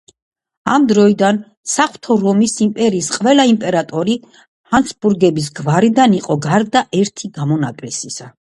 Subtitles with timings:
[0.75, 1.41] ამ დროიდან
[1.73, 4.17] საღვთო რომის იმპერიის ყველა იმპერატორი
[4.73, 8.33] ჰაბსბურგების გვარიდან იყო, გარდა ერთი გამონაკლისისა.